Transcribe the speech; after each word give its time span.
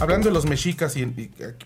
hablando 0.00 0.28
de 0.28 0.34
los 0.34 0.46
mexicas 0.46 0.96
y, 0.96 1.06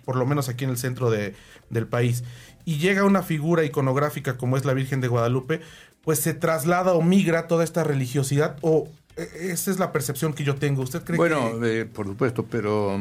por 0.04 0.16
lo 0.16 0.26
menos 0.26 0.48
aquí 0.48 0.64
en 0.64 0.70
el 0.70 0.78
centro 0.78 1.10
de, 1.10 1.34
del 1.70 1.86
país, 1.86 2.24
y 2.64 2.78
llega 2.78 3.04
una 3.04 3.22
figura 3.22 3.64
iconográfica 3.64 4.36
como 4.36 4.56
es 4.56 4.64
la 4.64 4.74
Virgen 4.74 5.00
de 5.00 5.08
Guadalupe, 5.08 5.60
pues 6.02 6.18
se 6.18 6.34
traslada 6.34 6.94
o 6.94 7.02
migra 7.02 7.46
toda 7.46 7.64
esta 7.64 7.84
religiosidad 7.84 8.56
o 8.60 8.88
e, 9.16 9.50
esa 9.52 9.70
es 9.70 9.78
la 9.78 9.92
percepción 9.92 10.32
que 10.32 10.44
yo 10.44 10.56
tengo. 10.56 10.82
¿Usted 10.82 11.02
cree 11.02 11.16
bueno, 11.16 11.60
que... 11.60 11.86
por 11.86 12.06
supuesto, 12.06 12.44
pero 12.44 13.00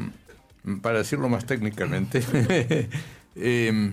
mm, 0.63 0.77
para 0.77 0.99
decirlo 0.99 1.29
más 1.29 1.45
técnicamente, 1.45 2.23
eh, 3.35 3.91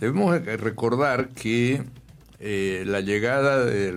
debemos 0.00 0.44
recordar 0.44 1.28
que 1.30 1.82
eh, 2.40 2.84
la 2.86 3.00
llegada 3.00 3.64
de 3.64 3.92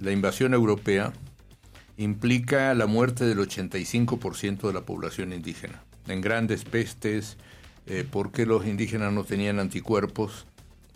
la 0.00 0.12
invasión 0.12 0.54
europea 0.54 1.12
implica 1.98 2.72
la 2.74 2.86
muerte 2.86 3.26
del 3.26 3.38
85% 3.38 4.68
de 4.68 4.72
la 4.72 4.82
población 4.82 5.32
indígena, 5.32 5.82
en 6.06 6.20
grandes 6.20 6.64
pestes, 6.64 7.36
eh, 7.86 8.06
porque 8.08 8.46
los 8.46 8.66
indígenas 8.66 9.12
no 9.12 9.24
tenían 9.24 9.58
anticuerpos 9.58 10.46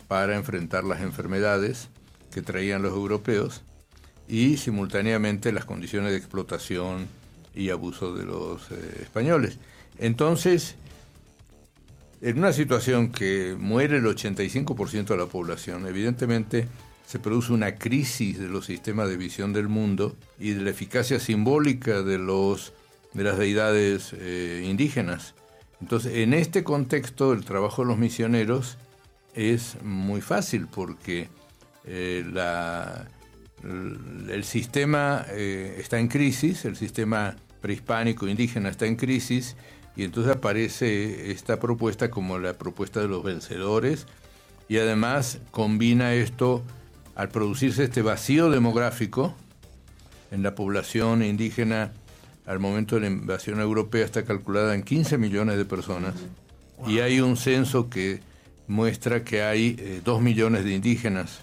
para 0.07 0.35
enfrentar 0.35 0.85
las 0.85 1.01
enfermedades 1.01 1.89
que 2.31 2.41
traían 2.41 2.81
los 2.81 2.93
europeos 2.93 3.63
y 4.29 4.57
simultáneamente 4.57 5.51
las 5.51 5.65
condiciones 5.65 6.11
de 6.11 6.17
explotación 6.17 7.07
y 7.53 7.69
abuso 7.69 8.15
de 8.15 8.25
los 8.25 8.71
eh, 8.71 8.99
españoles. 9.01 9.59
Entonces, 9.99 10.75
en 12.21 12.37
una 12.37 12.53
situación 12.53 13.11
que 13.11 13.57
muere 13.59 13.97
el 13.97 14.05
85% 14.05 15.07
de 15.07 15.17
la 15.17 15.25
población, 15.25 15.85
evidentemente 15.85 16.67
se 17.05 17.19
produce 17.19 17.53
una 17.53 17.75
crisis 17.75 18.39
de 18.39 18.47
los 18.47 18.65
sistemas 18.65 19.09
de 19.09 19.17
visión 19.17 19.53
del 19.53 19.67
mundo 19.67 20.15
y 20.39 20.51
de 20.51 20.61
la 20.61 20.69
eficacia 20.69 21.19
simbólica 21.19 22.01
de, 22.01 22.17
los, 22.17 22.73
de 23.13 23.23
las 23.23 23.37
deidades 23.37 24.13
eh, 24.13 24.65
indígenas. 24.67 25.35
Entonces, 25.81 26.15
en 26.15 26.33
este 26.33 26.63
contexto, 26.63 27.33
el 27.33 27.43
trabajo 27.43 27.81
de 27.81 27.89
los 27.89 27.97
misioneros 27.97 28.77
es 29.33 29.77
muy 29.83 30.21
fácil 30.21 30.67
porque 30.67 31.27
eh, 31.85 32.25
la, 32.31 33.07
el 33.63 34.43
sistema 34.43 35.25
eh, 35.31 35.75
está 35.79 35.99
en 35.99 36.07
crisis, 36.07 36.65
el 36.65 36.75
sistema 36.75 37.35
prehispánico 37.61 38.27
indígena 38.27 38.69
está 38.69 38.85
en 38.85 38.95
crisis 38.95 39.55
y 39.95 40.03
entonces 40.03 40.35
aparece 40.35 41.31
esta 41.31 41.59
propuesta 41.59 42.09
como 42.09 42.39
la 42.39 42.53
propuesta 42.53 42.99
de 42.99 43.07
los 43.07 43.23
vencedores 43.23 44.07
y 44.67 44.77
además 44.77 45.39
combina 45.51 46.13
esto 46.13 46.63
al 47.15 47.29
producirse 47.29 47.83
este 47.83 48.01
vacío 48.01 48.49
demográfico 48.49 49.35
en 50.31 50.43
la 50.43 50.55
población 50.55 51.23
indígena 51.23 51.91
al 52.45 52.59
momento 52.59 52.95
de 52.95 53.01
la 53.01 53.07
invasión 53.07 53.59
europea 53.59 54.03
está 54.03 54.23
calculada 54.23 54.75
en 54.75 54.83
15 54.83 55.17
millones 55.17 55.57
de 55.57 55.65
personas 55.65 56.15
y 56.87 56.99
hay 56.99 57.21
un 57.21 57.37
censo 57.37 57.89
que 57.89 58.19
muestra 58.67 59.23
que 59.23 59.43
hay 59.43 60.01
2 60.03 60.19
eh, 60.19 60.23
millones 60.23 60.65
de 60.65 60.73
indígenas, 60.73 61.39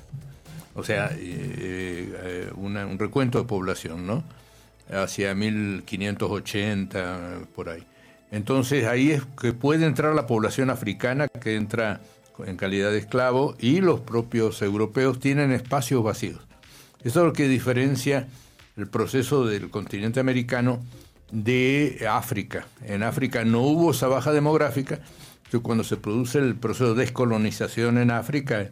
o 0.74 0.84
sea, 0.84 1.10
eh, 1.12 1.16
eh, 1.18 2.50
un 2.55 2.98
recuento 2.98 3.38
de 3.38 3.44
población, 3.44 4.06
¿no? 4.06 4.24
Hacia 4.90 5.34
1580, 5.34 7.40
por 7.55 7.68
ahí. 7.68 7.84
Entonces 8.32 8.86
ahí 8.86 9.12
es 9.12 9.22
que 9.40 9.52
puede 9.52 9.86
entrar 9.86 10.14
la 10.14 10.27
población 10.27 10.70
africana 10.70 11.28
que 11.28 11.56
entra 11.56 12.00
en 12.46 12.56
calidad 12.56 12.91
de 12.91 12.98
esclavo 12.98 13.55
y 13.58 13.80
los 13.80 14.00
propios 14.00 14.62
europeos 14.62 15.20
tienen 15.20 15.52
espacios 15.52 16.02
vacíos. 16.02 16.41
Eso 17.02 17.20
es 17.20 17.27
lo 17.27 17.33
que 17.33 17.48
diferencia 17.48 18.28
el 18.77 18.88
proceso 18.88 19.46
del 19.46 19.70
continente 19.70 20.20
americano 20.20 20.80
de 21.33 22.06
África. 22.11 22.66
En 22.84 23.02
África 23.02 23.44
no 23.44 23.61
hubo 23.61 23.91
esa 23.92 24.08
baja 24.08 24.33
demográfica, 24.33 25.00
cuando 25.58 25.83
se 25.83 25.96
produce 25.96 26.38
el 26.38 26.55
proceso 26.55 26.94
de 26.94 27.02
descolonización 27.05 27.98
en 27.98 28.12
África, 28.12 28.70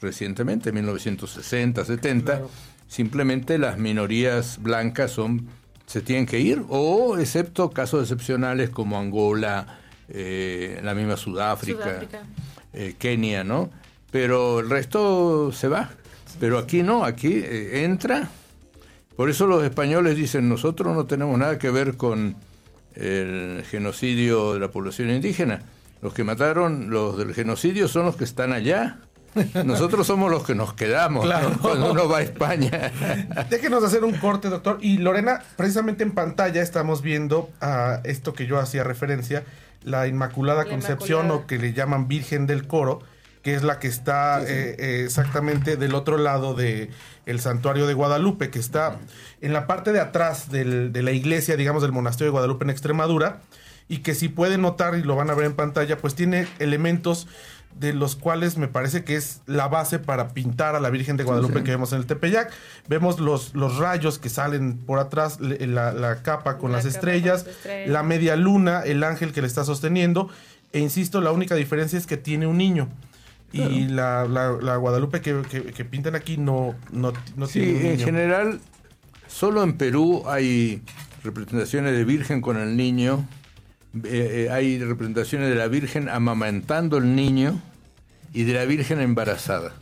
recientemente, 0.00 0.70
en 0.70 0.76
1960, 0.76 1.84
70, 1.84 2.42
simplemente 2.88 3.58
las 3.58 3.78
minorías 3.78 4.58
blancas 4.62 5.10
son 5.10 5.46
se 5.86 6.00
tienen 6.00 6.24
que 6.24 6.40
ir, 6.40 6.64
o 6.70 7.18
excepto 7.18 7.70
casos 7.70 8.02
excepcionales 8.02 8.70
como 8.70 8.98
Angola, 8.98 9.80
eh, 10.08 10.80
la 10.82 10.94
misma 10.94 11.18
Sudáfrica, 11.18 12.06
eh, 12.74 12.94
Kenia, 12.98 13.44
¿no? 13.44 13.70
Pero 14.10 14.60
el 14.60 14.70
resto 14.70 15.52
se 15.52 15.68
va. 15.68 15.90
Pero 16.40 16.58
aquí 16.58 16.82
no, 16.82 17.04
aquí 17.04 17.32
eh, 17.32 17.84
entra. 17.84 18.28
Por 19.16 19.30
eso 19.30 19.46
los 19.46 19.62
españoles 19.62 20.16
dicen, 20.16 20.48
nosotros 20.48 20.94
no 20.94 21.06
tenemos 21.06 21.38
nada 21.38 21.58
que 21.58 21.70
ver 21.70 21.96
con 21.96 22.36
el 22.94 23.64
genocidio 23.68 24.54
de 24.54 24.60
la 24.60 24.68
población 24.68 25.10
indígena. 25.10 25.62
Los 26.02 26.12
que 26.14 26.24
mataron 26.24 26.90
los 26.90 27.16
del 27.16 27.34
genocidio 27.34 27.88
son 27.88 28.06
los 28.06 28.16
que 28.16 28.24
están 28.24 28.52
allá. 28.52 28.98
Nosotros 29.64 30.06
somos 30.06 30.30
los 30.30 30.44
que 30.44 30.54
nos 30.54 30.74
quedamos 30.74 31.26
cuando 31.60 31.92
uno 31.92 32.08
va 32.08 32.18
a 32.18 32.22
España. 32.22 32.92
Déjenos 33.50 33.82
hacer 33.82 34.04
un 34.04 34.12
corte, 34.14 34.48
doctor. 34.48 34.78
Y 34.80 34.98
Lorena, 34.98 35.42
precisamente 35.56 36.02
en 36.02 36.12
pantalla 36.12 36.62
estamos 36.62 37.02
viendo 37.02 37.50
a 37.60 38.00
esto 38.04 38.34
que 38.34 38.46
yo 38.46 38.58
hacía 38.58 38.84
referencia, 38.84 39.44
la 39.84 40.06
Inmaculada 40.06 40.64
Concepción 40.64 41.30
o 41.30 41.46
que 41.46 41.58
le 41.58 41.72
llaman 41.72 42.08
Virgen 42.08 42.46
del 42.46 42.66
Coro, 42.66 43.00
que 43.42 43.54
es 43.54 43.62
la 43.62 43.78
que 43.78 43.88
está 43.88 44.42
eh, 44.42 44.76
eh, 44.78 45.02
exactamente 45.04 45.76
del 45.76 45.94
otro 45.94 46.16
lado 46.16 46.54
de 46.54 46.90
el 47.26 47.40
santuario 47.40 47.86
de 47.86 47.94
Guadalupe, 47.94 48.50
que 48.50 48.58
está 48.58 48.98
en 49.40 49.52
la 49.52 49.66
parte 49.66 49.92
de 49.92 50.00
atrás 50.00 50.50
de 50.50 51.02
la 51.02 51.12
iglesia, 51.12 51.56
digamos, 51.56 51.82
del 51.82 51.92
monasterio 51.92 52.26
de 52.26 52.32
Guadalupe 52.32 52.64
en 52.64 52.70
Extremadura, 52.70 53.42
y 53.88 53.98
que 53.98 54.14
si 54.14 54.28
pueden 54.28 54.62
notar 54.62 54.96
y 54.96 55.02
lo 55.02 55.16
van 55.16 55.30
a 55.30 55.34
ver 55.34 55.46
en 55.46 55.54
pantalla, 55.54 55.98
pues 55.98 56.14
tiene 56.14 56.46
elementos 56.58 57.28
de 57.78 57.92
los 57.92 58.14
cuales 58.14 58.56
me 58.56 58.68
parece 58.68 59.04
que 59.04 59.16
es 59.16 59.40
la 59.46 59.68
base 59.68 59.98
para 59.98 60.28
pintar 60.28 60.76
a 60.76 60.80
la 60.80 60.90
Virgen 60.90 61.16
de 61.16 61.24
Guadalupe 61.24 61.64
que 61.64 61.72
vemos 61.72 61.92
en 61.92 61.98
el 61.98 62.06
Tepeyac. 62.06 62.52
Vemos 62.88 63.18
los, 63.18 63.54
los 63.54 63.78
rayos 63.78 64.18
que 64.18 64.28
salen 64.28 64.78
por 64.78 64.98
atrás, 64.98 65.38
la, 65.40 66.22
capa 66.22 66.58
con 66.58 66.72
las 66.72 66.84
estrellas, 66.84 67.46
la 67.86 68.02
media 68.02 68.36
luna, 68.36 68.82
el 68.82 69.02
ángel 69.02 69.32
que 69.32 69.40
le 69.40 69.48
está 69.48 69.64
sosteniendo. 69.64 70.28
E 70.72 70.78
insisto, 70.78 71.20
la 71.20 71.32
única 71.32 71.54
diferencia 71.56 71.98
es 71.98 72.06
que 72.06 72.16
tiene 72.16 72.46
un 72.46 72.58
niño. 72.58 72.88
Y 73.52 73.88
la, 73.88 74.24
la, 74.26 74.76
Guadalupe 74.76 75.20
que, 75.20 75.42
que, 75.74 75.84
pintan 75.84 76.14
aquí 76.14 76.36
no, 76.36 76.74
no, 76.90 77.12
no 77.36 77.46
tiene 77.46 77.72
un 77.72 77.82
niño. 77.82 77.90
En 77.92 78.00
general, 78.00 78.60
solo 79.28 79.62
en 79.62 79.76
Perú 79.76 80.22
hay 80.26 80.82
representaciones 81.22 81.96
de 81.96 82.04
Virgen 82.04 82.40
con 82.40 82.56
el 82.56 82.76
niño 82.76 83.24
eh, 84.02 84.46
eh, 84.46 84.50
hay 84.50 84.78
representaciones 84.78 85.50
de 85.50 85.54
la 85.54 85.68
Virgen 85.68 86.08
amamantando 86.08 86.98
el 86.98 87.14
niño 87.14 87.60
y 88.32 88.42
de 88.42 88.54
la 88.54 88.64
Virgen 88.64 89.00
embarazada 89.00 89.72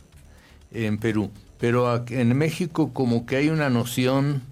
en 0.71 0.99
Perú. 0.99 1.31
Pero 1.59 2.03
en 2.09 2.37
México 2.37 2.93
como 2.93 3.25
que 3.25 3.37
hay 3.37 3.49
una 3.49 3.69
noción 3.69 4.43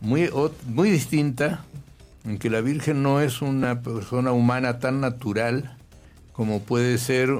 muy, 0.00 0.30
muy 0.66 0.90
distinta 0.90 1.64
en 2.24 2.38
que 2.38 2.50
la 2.50 2.60
Virgen 2.60 3.02
no 3.02 3.20
es 3.20 3.40
una 3.40 3.82
persona 3.82 4.32
humana 4.32 4.78
tan 4.78 5.00
natural 5.00 5.76
como 6.32 6.62
puede 6.62 6.98
ser 6.98 7.30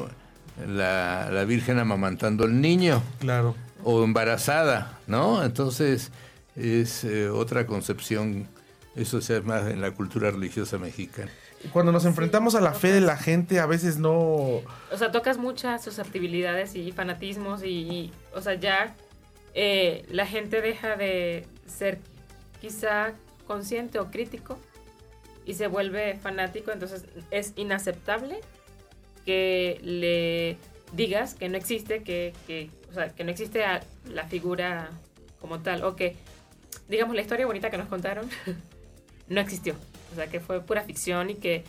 la, 0.68 1.28
la 1.32 1.44
Virgen 1.44 1.80
amamantando 1.80 2.44
al 2.44 2.60
niño. 2.60 3.02
Claro. 3.18 3.56
O 3.82 4.04
embarazada, 4.04 4.98
¿no? 5.08 5.42
Entonces 5.42 6.12
es 6.54 7.02
eh, 7.02 7.28
otra 7.28 7.66
concepción, 7.66 8.46
eso 8.94 9.20
se 9.20 9.40
más 9.40 9.68
en 9.68 9.80
la 9.80 9.90
cultura 9.90 10.30
religiosa 10.30 10.78
mexicana 10.78 11.30
cuando 11.72 11.92
nos 11.92 12.04
enfrentamos 12.04 12.54
a 12.54 12.60
la 12.60 12.72
fe 12.72 12.92
de 12.92 13.00
la 13.00 13.16
gente, 13.16 13.60
a 13.60 13.66
veces 13.66 13.98
no... 13.98 14.14
O 14.14 14.96
sea, 14.96 15.10
tocas 15.10 15.38
muchas 15.38 15.82
susceptibilidades 15.82 16.74
y 16.74 16.92
fanatismos 16.92 17.64
y, 17.64 18.12
o 18.34 18.40
sea, 18.40 18.54
ya 18.54 18.94
eh, 19.54 20.04
la 20.10 20.26
gente 20.26 20.60
deja 20.60 20.96
de 20.96 21.46
ser 21.66 21.98
quizá 22.60 23.12
consciente 23.46 23.98
o 23.98 24.10
crítico 24.10 24.58
y 25.46 25.54
se 25.54 25.66
vuelve 25.66 26.18
fanático, 26.18 26.72
entonces 26.72 27.04
es 27.30 27.52
inaceptable 27.56 28.40
que 29.24 29.80
le 29.82 30.56
digas 30.92 31.34
que 31.34 31.48
no 31.48 31.56
existe, 31.56 32.02
que, 32.02 32.32
que, 32.46 32.70
o 32.90 32.94
sea, 32.94 33.08
que 33.10 33.24
no 33.24 33.30
existe 33.30 33.64
la 34.08 34.24
figura 34.24 34.90
como 35.40 35.60
tal, 35.60 35.84
o 35.84 35.96
que, 35.96 36.16
digamos, 36.88 37.14
la 37.14 37.22
historia 37.22 37.46
bonita 37.46 37.70
que 37.70 37.78
nos 37.78 37.88
contaron 37.88 38.28
no 39.28 39.40
existió 39.40 39.74
o 40.14 40.16
sea, 40.16 40.28
que 40.28 40.40
fue 40.40 40.60
pura 40.60 40.82
ficción 40.82 41.30
y 41.30 41.34
que 41.34 41.64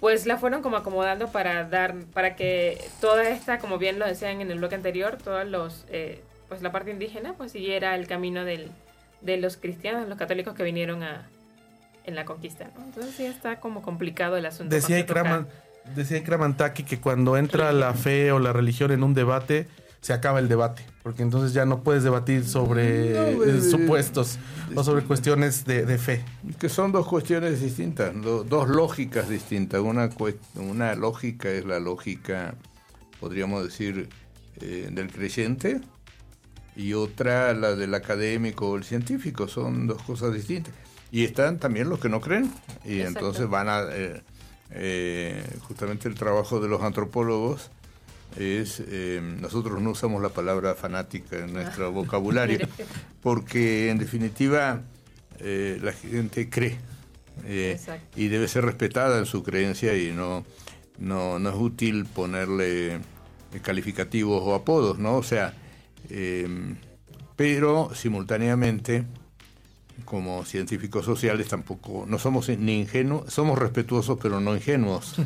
pues 0.00 0.26
la 0.26 0.38
fueron 0.38 0.62
como 0.62 0.76
acomodando 0.76 1.28
para 1.28 1.64
dar, 1.64 1.94
para 2.14 2.34
que 2.34 2.82
toda 3.00 3.28
esta, 3.28 3.58
como 3.58 3.78
bien 3.78 3.98
lo 3.98 4.06
decían 4.06 4.40
en 4.40 4.50
el 4.50 4.58
bloque 4.58 4.74
anterior, 4.74 5.18
todos 5.22 5.46
los, 5.46 5.84
eh, 5.90 6.22
pues 6.48 6.62
la 6.62 6.72
parte 6.72 6.90
indígena, 6.90 7.34
pues 7.34 7.52
siguiera 7.52 7.94
el 7.94 8.06
camino 8.06 8.44
del, 8.44 8.70
de 9.20 9.36
los 9.36 9.56
cristianos, 9.56 10.08
los 10.08 10.18
católicos 10.18 10.54
que 10.54 10.62
vinieron 10.62 11.02
a, 11.02 11.28
en 12.04 12.14
la 12.14 12.24
conquista, 12.24 12.70
Entonces 12.82 13.14
sí 13.14 13.26
está 13.26 13.60
como 13.60 13.82
complicado 13.82 14.36
el 14.36 14.46
asunto. 14.46 14.74
Decía 14.74 14.98
Ikraman, 14.98 15.46
decía 15.94 16.22
Taki 16.56 16.82
que 16.84 16.98
cuando 16.98 17.36
entra 17.36 17.72
la 17.72 17.92
fe 17.92 18.32
o 18.32 18.38
la 18.38 18.52
religión 18.52 18.90
en 18.90 19.02
un 19.02 19.12
debate, 19.12 19.68
se 20.00 20.14
acaba 20.14 20.38
el 20.38 20.48
debate, 20.48 20.82
porque 21.02 21.22
entonces 21.22 21.52
ya 21.52 21.66
no 21.66 21.82
puedes 21.82 22.02
debatir 22.02 22.46
sobre 22.46 23.32
eh, 23.32 23.60
supuestos 23.60 24.38
o 24.74 24.82
sobre 24.82 25.04
cuestiones 25.04 25.64
de, 25.66 25.98
fe. 25.98 26.24
Que 26.58 26.68
son 26.68 26.90
dos 26.92 27.06
cuestiones 27.06 27.60
distintas, 27.60 28.12
dos 28.22 28.68
lógicas 28.68 29.28
distintas. 29.28 29.80
Una, 29.80 30.08
una 30.54 30.94
lógica 30.94 31.50
es 31.50 31.66
la 31.66 31.80
lógica, 31.80 32.54
podríamos 33.20 33.64
decir, 33.64 34.08
eh, 34.60 34.88
del 34.90 35.12
creyente 35.12 35.80
y 36.76 36.94
otra 36.94 37.52
la 37.52 37.74
del 37.74 37.92
académico 37.94 38.70
o 38.70 38.76
el 38.76 38.84
científico. 38.84 39.48
Son 39.48 39.86
dos 39.86 40.02
cosas 40.02 40.32
distintas. 40.32 40.72
Y 41.12 41.24
están 41.24 41.58
también 41.58 41.90
los 41.90 41.98
que 41.98 42.08
no 42.08 42.20
creen 42.20 42.50
y 42.84 43.00
entonces 43.00 43.48
van 43.48 43.68
a... 43.68 43.82
Eh, 44.72 45.44
justamente 45.62 46.06
el 46.06 46.14
trabajo 46.14 46.60
de 46.60 46.68
los 46.68 46.80
antropólogos 46.82 47.72
es, 48.36 48.82
eh, 48.86 49.20
nosotros 49.22 49.80
no 49.80 49.90
usamos 49.90 50.22
la 50.22 50.28
palabra 50.30 50.74
fanática 50.74 51.38
en 51.38 51.52
nuestro 51.52 51.86
ah. 51.86 51.90
vocabulario, 51.90 52.58
porque 53.22 53.90
en 53.90 53.98
definitiva 53.98 54.82
eh, 55.38 55.78
la 55.82 55.92
gente 55.92 56.48
cree 56.48 56.78
eh, 57.46 57.78
y 58.16 58.28
debe 58.28 58.48
ser 58.48 58.64
respetada 58.64 59.18
en 59.18 59.26
su 59.26 59.42
creencia 59.42 59.96
y 59.96 60.12
no, 60.12 60.44
no, 60.98 61.38
no 61.38 61.50
es 61.50 61.56
útil 61.56 62.06
ponerle 62.06 63.00
calificativos 63.62 64.42
o 64.44 64.54
apodos, 64.54 64.98
¿no? 64.98 65.16
O 65.16 65.22
sea, 65.22 65.54
pero 67.36 67.90
simultáneamente 67.94 69.04
como 70.00 70.44
científicos 70.44 71.04
sociales 71.04 71.48
tampoco, 71.48 72.04
no 72.06 72.18
somos 72.18 72.48
ni 72.48 72.80
ingenuos, 72.80 73.32
somos 73.32 73.58
respetuosos 73.58 74.18
pero 74.20 74.40
no 74.40 74.54
ingenuos. 74.54 75.14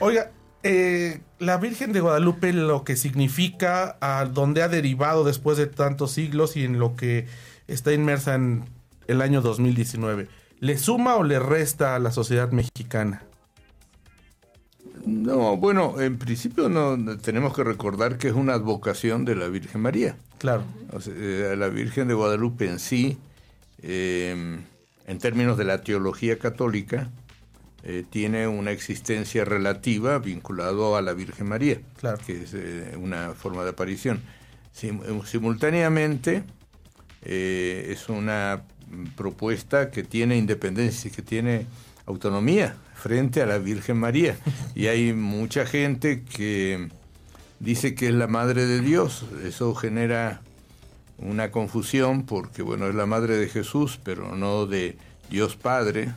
Oiga, 0.00 0.30
eh, 0.62 1.20
la 1.38 1.58
Virgen 1.58 1.92
de 1.92 2.00
Guadalupe, 2.00 2.52
lo 2.52 2.84
que 2.84 2.96
significa, 2.96 3.98
a 4.00 4.24
dónde 4.24 4.62
ha 4.62 4.68
derivado 4.68 5.22
después 5.22 5.58
de 5.58 5.66
tantos 5.66 6.12
siglos 6.12 6.56
y 6.56 6.64
en 6.64 6.78
lo 6.78 6.96
que 6.96 7.26
está 7.68 7.92
inmersa 7.92 8.34
en 8.34 8.64
el 9.06 9.20
año 9.20 9.42
2019, 9.42 10.28
¿le 10.60 10.78
suma 10.78 11.16
o 11.16 11.22
le 11.22 11.38
resta 11.38 11.94
a 11.94 11.98
la 11.98 12.10
sociedad 12.10 12.50
mexicana? 12.50 13.24
No, 15.04 15.58
bueno, 15.58 16.00
en 16.00 16.18
principio 16.18 16.70
no 16.70 17.18
tenemos 17.18 17.54
que 17.54 17.62
recordar 17.62 18.16
que 18.16 18.28
es 18.28 18.34
una 18.34 18.54
advocación 18.54 19.26
de 19.26 19.36
la 19.36 19.48
Virgen 19.48 19.82
María. 19.82 20.16
Claro. 20.44 20.62
Eh, 21.06 21.54
la 21.56 21.68
Virgen 21.68 22.06
de 22.06 22.12
Guadalupe 22.12 22.68
en 22.68 22.78
sí, 22.78 23.16
eh, 23.80 24.58
en 25.06 25.18
términos 25.18 25.56
de 25.56 25.64
la 25.64 25.80
teología 25.80 26.38
católica, 26.38 27.08
eh, 27.82 28.04
tiene 28.10 28.46
una 28.46 28.70
existencia 28.70 29.46
relativa 29.46 30.18
vinculado 30.18 30.98
a 30.98 31.00
la 31.00 31.14
Virgen 31.14 31.48
María, 31.48 31.80
claro. 31.98 32.18
que 32.26 32.42
es 32.42 32.54
una 32.98 33.32
forma 33.32 33.64
de 33.64 33.70
aparición. 33.70 34.20
simultáneamente 35.24 36.42
es 37.22 38.10
una 38.10 38.64
propuesta 39.16 39.90
que 39.90 40.02
tiene 40.02 40.36
independencia, 40.36 41.10
que 41.10 41.22
tiene 41.22 41.66
autonomía 42.04 42.76
frente 42.94 43.40
a 43.40 43.46
la 43.46 43.56
Virgen 43.56 43.96
María. 43.96 44.36
Y 44.74 44.88
hay 44.88 45.14
mucha 45.14 45.64
gente 45.64 46.22
que 46.22 46.90
dice 47.60 47.94
que 47.94 48.08
es 48.08 48.14
la 48.14 48.26
madre 48.26 48.66
de 48.66 48.80
Dios. 48.80 49.24
Eso 49.44 49.74
genera 49.74 50.42
una 51.18 51.50
confusión 51.50 52.24
porque, 52.26 52.62
bueno, 52.62 52.88
es 52.88 52.94
la 52.94 53.06
madre 53.06 53.36
de 53.36 53.48
Jesús, 53.48 53.98
pero 54.02 54.36
no 54.36 54.66
de 54.66 54.96
Dios 55.30 55.56
Padre 55.56 56.12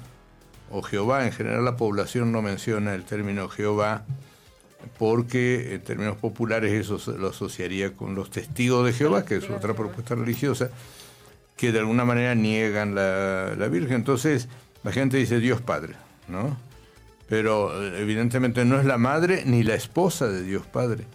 o 0.71 0.81
Jehová. 0.81 1.25
En 1.25 1.31
general 1.31 1.65
la 1.65 1.77
población 1.77 2.31
no 2.31 2.41
menciona 2.41 2.95
el 2.95 3.03
término 3.03 3.49
Jehová 3.49 4.05
porque 4.97 5.73
en 5.75 5.81
términos 5.81 6.17
populares 6.17 6.71
eso 6.71 6.99
lo 7.17 7.29
asociaría 7.29 7.93
con 7.93 8.15
los 8.15 8.29
testigos 8.29 8.85
de 8.85 8.93
Jehová, 8.93 9.25
que 9.25 9.37
es 9.37 9.49
otra 9.49 9.73
propuesta 9.73 10.15
religiosa, 10.15 10.69
que 11.55 11.71
de 11.71 11.79
alguna 11.79 12.05
manera 12.05 12.35
niegan 12.35 12.95
la, 12.95 13.55
la 13.55 13.67
Virgen. 13.67 13.97
Entonces 13.97 14.47
la 14.83 14.91
gente 14.91 15.17
dice 15.17 15.39
Dios 15.39 15.61
Padre, 15.61 15.95
¿no? 16.27 16.57
Pero 17.27 17.83
eh, 17.83 18.01
evidentemente 18.01 18.65
no 18.65 18.79
es 18.79 18.85
la 18.85 18.97
madre 18.97 19.43
ni 19.45 19.63
la 19.63 19.75
esposa 19.75 20.27
de 20.27 20.43
Dios 20.43 20.65
Padre. 20.65 21.05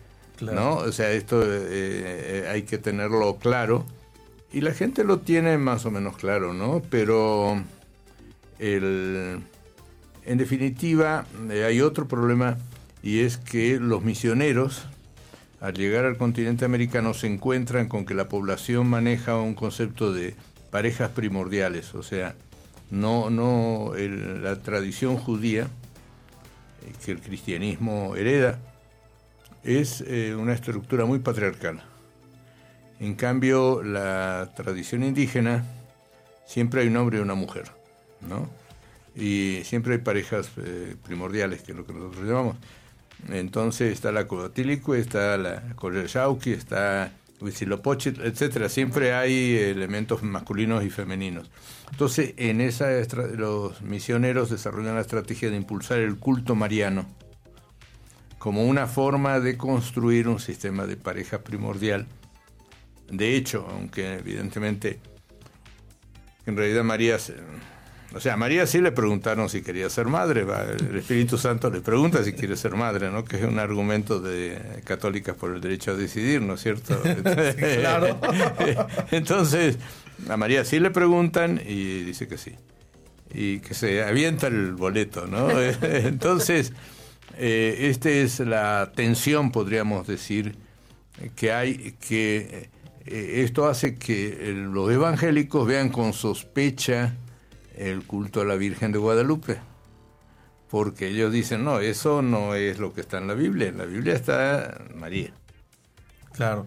¿No? 0.50 0.76
O 0.76 0.92
sea, 0.92 1.10
esto 1.12 1.42
eh, 1.42 1.46
eh, 1.70 2.48
hay 2.50 2.62
que 2.62 2.78
tenerlo 2.78 3.36
claro. 3.36 3.84
Y 4.52 4.60
la 4.60 4.72
gente 4.74 5.04
lo 5.04 5.20
tiene 5.20 5.56
más 5.58 5.86
o 5.86 5.90
menos 5.90 6.16
claro, 6.16 6.52
¿no? 6.52 6.82
Pero 6.90 7.62
el, 8.58 9.40
en 10.24 10.38
definitiva 10.38 11.26
eh, 11.50 11.64
hay 11.64 11.80
otro 11.80 12.06
problema 12.06 12.58
y 13.02 13.20
es 13.20 13.38
que 13.38 13.78
los 13.80 14.02
misioneros 14.02 14.86
al 15.60 15.74
llegar 15.74 16.04
al 16.04 16.16
continente 16.16 16.64
americano 16.64 17.14
se 17.14 17.28
encuentran 17.28 17.88
con 17.88 18.04
que 18.04 18.14
la 18.14 18.28
población 18.28 18.88
maneja 18.88 19.36
un 19.36 19.54
concepto 19.54 20.12
de 20.12 20.34
parejas 20.70 21.10
primordiales, 21.10 21.94
o 21.94 22.02
sea, 22.02 22.34
no, 22.90 23.30
no 23.30 23.92
la 23.94 24.60
tradición 24.60 25.16
judía 25.16 25.68
que 27.04 27.12
el 27.12 27.20
cristianismo 27.20 28.16
hereda, 28.16 28.58
es 29.64 30.02
eh, 30.06 30.34
una 30.34 30.52
estructura 30.52 31.04
muy 31.04 31.20
patriarcal. 31.20 31.82
En 33.00 33.14
cambio, 33.14 33.82
la 33.82 34.52
tradición 34.56 35.02
indígena 35.02 35.64
siempre 36.46 36.82
hay 36.82 36.88
un 36.88 36.96
hombre 36.96 37.18
y 37.18 37.20
una 37.20 37.34
mujer, 37.34 37.64
¿no? 38.28 38.48
Y 39.14 39.60
siempre 39.64 39.94
hay 39.94 39.98
parejas 40.00 40.50
eh, 40.56 40.96
primordiales, 41.02 41.62
que 41.62 41.72
es 41.72 41.78
lo 41.78 41.84
que 41.86 41.92
nosotros 41.92 42.26
llamamos. 42.26 42.56
Entonces 43.28 43.92
está 43.92 44.10
la 44.10 44.26
Coatilico, 44.26 44.94
está 44.94 45.36
la 45.36 45.62
Colchauqui, 45.76 46.52
está 46.52 47.12
Huitzilopochtli, 47.40 48.20
etcétera. 48.22 48.68
Siempre 48.68 49.14
hay 49.14 49.56
elementos 49.56 50.22
masculinos 50.22 50.84
y 50.84 50.90
femeninos. 50.90 51.50
Entonces, 51.90 52.34
en 52.36 52.60
esa 52.60 52.90
los 53.36 53.82
misioneros 53.82 54.50
desarrollan 54.50 54.94
la 54.94 55.02
estrategia 55.02 55.50
de 55.50 55.56
impulsar 55.56 55.98
el 55.98 56.16
culto 56.16 56.54
mariano 56.54 57.06
como 58.42 58.64
una 58.64 58.88
forma 58.88 59.38
de 59.38 59.56
construir 59.56 60.26
un 60.26 60.40
sistema 60.40 60.84
de 60.84 60.96
pareja 60.96 61.42
primordial. 61.42 62.08
De 63.08 63.36
hecho, 63.36 63.64
aunque 63.70 64.14
evidentemente 64.14 64.98
en 66.44 66.56
realidad 66.56 66.82
María, 66.82 67.18
o 68.12 68.18
sea, 68.18 68.34
a 68.34 68.36
María 68.36 68.66
sí 68.66 68.80
le 68.80 68.90
preguntaron 68.90 69.48
si 69.48 69.62
quería 69.62 69.88
ser 69.90 70.06
madre, 70.06 70.44
el 70.90 70.96
Espíritu 70.96 71.38
Santo 71.38 71.70
le 71.70 71.82
pregunta 71.82 72.24
si 72.24 72.32
quiere 72.32 72.56
ser 72.56 72.74
madre, 72.74 73.12
¿no? 73.12 73.24
Que 73.24 73.36
es 73.36 73.44
un 73.44 73.60
argumento 73.60 74.18
de 74.18 74.82
católicas 74.82 75.36
por 75.36 75.54
el 75.54 75.60
derecho 75.60 75.92
a 75.92 75.94
decidir, 75.94 76.42
¿no 76.42 76.54
es 76.54 76.62
cierto? 76.62 77.00
claro. 77.80 78.18
Entonces, 79.12 79.78
a 80.28 80.36
María 80.36 80.64
sí 80.64 80.80
le 80.80 80.90
preguntan 80.90 81.60
y 81.64 82.02
dice 82.02 82.26
que 82.26 82.38
sí. 82.38 82.56
Y 83.32 83.60
que 83.60 83.74
se 83.74 84.02
avienta 84.02 84.48
el 84.48 84.72
boleto, 84.72 85.28
¿no? 85.28 85.48
Entonces, 85.82 86.72
eh, 87.38 87.88
esta 87.90 88.10
es 88.10 88.40
la 88.40 88.92
tensión, 88.94 89.52
podríamos 89.52 90.06
decir, 90.06 90.56
que 91.36 91.52
hay, 91.52 91.92
que 92.00 92.70
eh, 93.06 93.42
esto 93.44 93.66
hace 93.66 93.96
que 93.96 94.52
los 94.54 94.90
evangélicos 94.90 95.66
vean 95.66 95.88
con 95.88 96.12
sospecha 96.12 97.14
el 97.76 98.04
culto 98.04 98.40
a 98.40 98.44
la 98.44 98.56
Virgen 98.56 98.92
de 98.92 98.98
Guadalupe, 98.98 99.58
porque 100.70 101.08
ellos 101.08 101.32
dicen, 101.32 101.64
no, 101.64 101.80
eso 101.80 102.22
no 102.22 102.54
es 102.54 102.78
lo 102.78 102.92
que 102.92 103.00
está 103.00 103.18
en 103.18 103.26
la 103.26 103.34
Biblia, 103.34 103.68
en 103.68 103.78
la 103.78 103.84
Biblia 103.84 104.14
está 104.14 104.82
María. 104.94 105.32
Claro. 106.32 106.66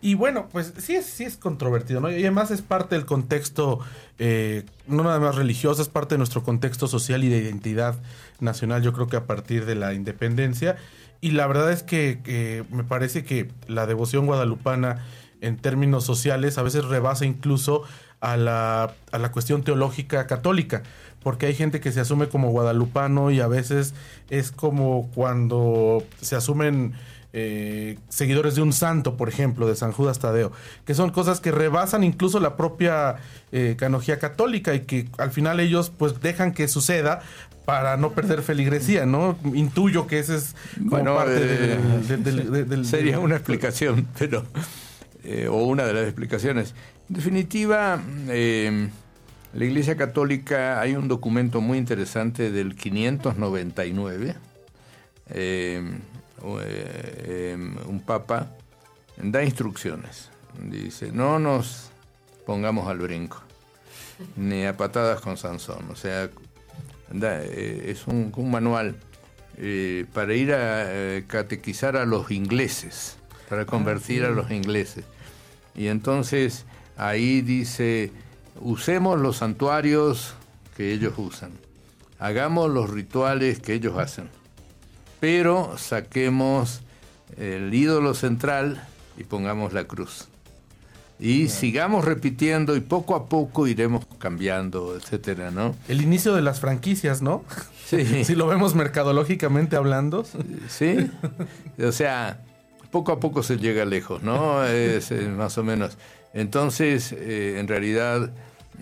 Y 0.00 0.14
bueno, 0.14 0.48
pues 0.50 0.72
sí 0.78 0.94
es, 0.94 1.06
sí 1.06 1.24
es 1.24 1.36
controvertido, 1.36 2.00
¿no? 2.00 2.10
Y 2.10 2.20
además 2.20 2.50
es 2.50 2.62
parte 2.62 2.94
del 2.94 3.06
contexto, 3.06 3.80
eh, 4.18 4.64
no 4.86 5.02
nada 5.02 5.20
más 5.20 5.34
religioso, 5.34 5.82
es 5.82 5.88
parte 5.88 6.14
de 6.14 6.18
nuestro 6.18 6.42
contexto 6.42 6.86
social 6.86 7.24
y 7.24 7.28
de 7.28 7.38
identidad 7.38 7.96
nacional, 8.40 8.82
yo 8.82 8.92
creo 8.92 9.06
que 9.06 9.16
a 9.16 9.26
partir 9.26 9.66
de 9.66 9.74
la 9.74 9.94
independencia. 9.94 10.76
Y 11.20 11.30
la 11.30 11.46
verdad 11.46 11.72
es 11.72 11.82
que, 11.82 12.64
me 12.70 12.84
parece 12.84 13.24
que 13.24 13.50
la 13.66 13.86
devoción 13.86 14.26
guadalupana 14.26 15.04
en 15.40 15.56
términos 15.56 16.04
sociales 16.04 16.58
a 16.58 16.62
veces 16.62 16.84
rebasa 16.84 17.24
incluso 17.24 17.82
a 18.20 18.36
la, 18.36 18.94
a 19.10 19.18
la 19.18 19.32
cuestión 19.32 19.62
teológica 19.62 20.26
católica, 20.26 20.82
porque 21.22 21.46
hay 21.46 21.54
gente 21.54 21.80
que 21.80 21.92
se 21.92 22.00
asume 22.00 22.28
como 22.28 22.50
guadalupano 22.50 23.30
y 23.30 23.40
a 23.40 23.48
veces 23.48 23.94
es 24.28 24.52
como 24.52 25.10
cuando 25.14 26.04
se 26.20 26.36
asumen 26.36 26.94
eh, 27.36 27.98
seguidores 28.08 28.54
de 28.54 28.62
un 28.62 28.72
santo, 28.72 29.16
por 29.16 29.28
ejemplo, 29.28 29.66
de 29.66 29.74
San 29.74 29.92
Judas 29.92 30.20
Tadeo, 30.20 30.52
que 30.84 30.94
son 30.94 31.10
cosas 31.10 31.40
que 31.40 31.50
rebasan 31.50 32.04
incluso 32.04 32.38
la 32.38 32.56
propia 32.56 33.16
eh, 33.50 33.74
canogía 33.76 34.18
católica 34.18 34.74
y 34.74 34.80
que 34.80 35.08
al 35.18 35.32
final 35.32 35.58
ellos 35.58 35.90
pues 35.90 36.20
dejan 36.20 36.52
que 36.52 36.68
suceda 36.68 37.22
para 37.64 37.96
no 37.96 38.12
perder 38.12 38.42
feligresía, 38.42 39.04
¿no? 39.04 39.36
Intuyo 39.52 40.06
que 40.06 40.18
ese 40.18 40.36
es 40.36 40.54
bueno, 40.76 41.16
parte 41.16 41.38
eh, 41.40 41.78
del, 42.18 42.86
Sería 42.86 43.18
una 43.18 43.34
explicación, 43.34 44.06
pero... 44.18 44.44
o 45.50 45.64
una 45.64 45.84
de 45.84 45.92
las 45.94 46.04
explicaciones. 46.04 46.74
En 47.08 47.16
definitiva, 47.16 48.00
la 49.54 49.64
Iglesia 49.64 49.96
Católica, 49.96 50.80
hay 50.80 50.96
un 50.96 51.06
documento 51.06 51.60
muy 51.60 51.78
interesante 51.78 52.50
del 52.50 52.74
599, 52.74 54.34
eh, 55.30 55.76
em, 55.76 56.00
un 56.44 58.02
papa 58.04 58.50
da 59.16 59.42
instrucciones. 59.42 60.30
Dice, 60.58 61.10
no 61.12 61.38
nos 61.38 61.90
pongamos 62.46 62.88
al 62.88 62.98
brinco, 62.98 63.42
ni 64.36 64.64
a 64.64 64.76
patadas 64.76 65.20
con 65.20 65.36
Sansón. 65.36 65.90
O 65.90 65.96
sea, 65.96 66.28
eh, 67.22 67.84
es 67.88 68.06
un, 68.06 68.32
manual 68.50 68.96
eh, 69.56 70.06
para 70.12 70.34
ir 70.34 70.52
a 70.52 71.22
catequizar 71.26 71.96
a 71.96 72.04
los 72.04 72.30
ingleses, 72.30 73.16
para 73.48 73.62
ah, 73.62 73.66
convertir 73.66 74.24
a 74.24 74.30
los 74.30 74.50
ingleses. 74.50 75.04
Y 75.74 75.88
entonces 75.88 76.64
ahí 76.96 77.40
dice, 77.40 78.12
usemos 78.60 79.20
los 79.20 79.38
santuarios 79.38 80.34
que 80.76 80.92
ellos 80.92 81.14
usan, 81.16 81.52
hagamos 82.18 82.70
los 82.70 82.90
rituales 82.90 83.60
que 83.60 83.74
ellos 83.74 83.98
hacen, 83.98 84.28
pero 85.24 85.78
saquemos 85.78 86.82
el 87.38 87.72
ídolo 87.72 88.12
central 88.12 88.86
y 89.16 89.24
pongamos 89.24 89.72
la 89.72 89.84
cruz. 89.84 90.28
Y 91.18 91.48
sigamos 91.48 92.04
repitiendo 92.04 92.76
y 92.76 92.80
poco 92.80 93.14
a 93.14 93.26
poco 93.26 93.66
iremos 93.66 94.04
cambiando, 94.18 94.94
etcétera, 94.94 95.50
¿no? 95.50 95.74
El 95.88 96.02
inicio 96.02 96.34
de 96.34 96.42
las 96.42 96.60
franquicias, 96.60 97.22
¿no? 97.22 97.42
Sí. 97.86 98.24
si 98.24 98.34
lo 98.34 98.46
vemos 98.46 98.74
mercadológicamente 98.74 99.76
hablando. 99.76 100.26
Sí. 100.68 101.10
O 101.82 101.92
sea, 101.92 102.42
poco 102.90 103.10
a 103.12 103.18
poco 103.18 103.42
se 103.42 103.56
llega 103.56 103.86
lejos, 103.86 104.22
¿no? 104.22 104.62
Es, 104.62 105.10
más 105.10 105.56
o 105.56 105.64
menos. 105.64 105.96
Entonces, 106.34 107.12
eh, 107.12 107.56
en 107.58 107.66
realidad, 107.66 108.30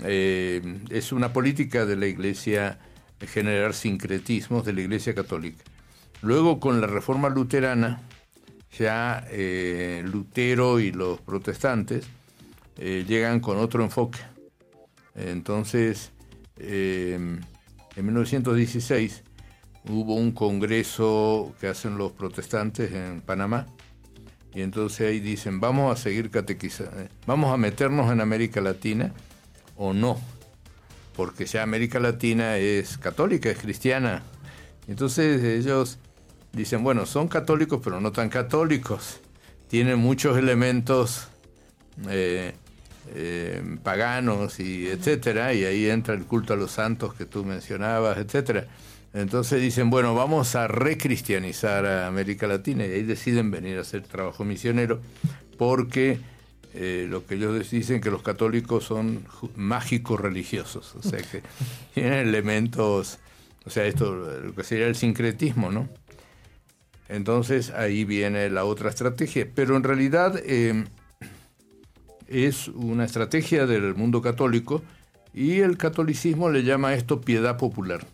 eh, 0.02 0.60
es 0.90 1.12
una 1.12 1.32
política 1.32 1.86
de 1.86 1.94
la 1.94 2.06
Iglesia 2.06 2.80
generar 3.20 3.74
sincretismos 3.74 4.64
de 4.64 4.72
la 4.72 4.80
Iglesia 4.80 5.14
Católica. 5.14 5.62
Luego, 6.22 6.58
con 6.60 6.80
la 6.80 6.86
reforma 6.86 7.28
luterana, 7.28 8.00
ya 8.78 9.26
eh, 9.30 10.02
Lutero 10.06 10.80
y 10.80 10.92
los 10.92 11.20
protestantes 11.20 12.06
eh, 12.78 13.04
llegan 13.06 13.40
con 13.40 13.58
otro 13.58 13.82
enfoque. 13.82 14.20
Entonces, 15.14 16.12
en 16.56 17.44
1916 17.96 19.24
hubo 19.88 20.14
un 20.14 20.32
congreso 20.32 21.54
que 21.60 21.68
hacen 21.68 21.98
los 21.98 22.12
protestantes 22.12 22.92
en 22.92 23.20
Panamá, 23.20 23.66
y 24.54 24.60
entonces 24.60 25.08
ahí 25.08 25.20
dicen, 25.20 25.60
vamos 25.60 25.92
a 25.92 26.00
seguir 26.00 26.30
catequizando, 26.30 26.92
vamos 27.26 27.52
a 27.52 27.56
meternos 27.56 28.12
en 28.12 28.20
América 28.20 28.60
Latina 28.60 29.12
o 29.76 29.94
no, 29.94 30.20
porque 31.16 31.46
ya 31.46 31.62
América 31.62 31.98
Latina 32.00 32.58
es 32.58 32.98
católica, 32.98 33.50
es 33.50 33.58
cristiana. 33.58 34.22
Entonces 34.88 35.42
ellos 35.42 35.98
dicen, 36.52 36.82
bueno, 36.82 37.06
son 37.06 37.28
católicos, 37.28 37.80
pero 37.82 38.00
no 38.00 38.12
tan 38.12 38.28
católicos. 38.28 39.20
Tienen 39.68 39.98
muchos 39.98 40.36
elementos 40.36 41.28
eh, 42.08 42.54
eh, 43.14 43.62
paganos 43.82 44.60
y 44.60 44.86
etcétera, 44.86 45.54
y 45.54 45.64
ahí 45.64 45.88
entra 45.88 46.14
el 46.14 46.24
culto 46.24 46.52
a 46.52 46.56
los 46.56 46.72
santos 46.72 47.14
que 47.14 47.24
tú 47.24 47.44
mencionabas, 47.44 48.18
etcétera. 48.18 48.66
Entonces 49.14 49.60
dicen, 49.60 49.90
bueno, 49.90 50.14
vamos 50.14 50.54
a 50.54 50.68
recristianizar 50.68 51.84
a 51.84 52.06
América 52.06 52.46
Latina 52.46 52.86
y 52.86 52.92
ahí 52.92 53.02
deciden 53.02 53.50
venir 53.50 53.76
a 53.78 53.82
hacer 53.82 54.02
trabajo 54.02 54.44
misionero 54.44 55.00
porque 55.58 56.18
eh, 56.74 57.06
lo 57.08 57.26
que 57.26 57.34
ellos 57.34 57.70
dicen 57.70 58.00
que 58.00 58.10
los 58.10 58.22
católicos 58.22 58.84
son 58.84 59.26
mágicos 59.56 60.18
religiosos, 60.18 60.94
o 60.94 61.02
sea 61.02 61.20
que 61.20 61.42
tienen 61.94 62.14
elementos, 62.14 63.18
o 63.66 63.70
sea, 63.70 63.84
esto 63.84 64.14
lo 64.14 64.54
que 64.54 64.64
sería 64.64 64.86
el 64.86 64.94
sincretismo, 64.94 65.70
¿no? 65.70 65.88
Entonces 67.08 67.70
ahí 67.70 68.04
viene 68.04 68.48
la 68.50 68.64
otra 68.64 68.90
estrategia, 68.90 69.48
pero 69.54 69.76
en 69.76 69.82
realidad 69.82 70.40
em, 70.44 70.86
es 72.28 72.68
una 72.68 73.04
estrategia 73.04 73.66
del 73.66 73.94
mundo 73.94 74.22
católico 74.22 74.82
y 75.34 75.60
el 75.60 75.76
catolicismo 75.76 76.50
le 76.50 76.62
llama 76.62 76.88
a 76.88 76.94
esto 76.94 77.20
piedad 77.20 77.56
popular. 77.56 78.06